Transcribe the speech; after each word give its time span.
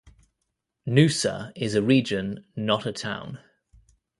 Noosa 0.87 1.51
is 1.55 1.75
a 1.75 1.81
region, 1.83 2.43
not 2.55 2.87
a 2.87 2.91
town. 2.91 3.37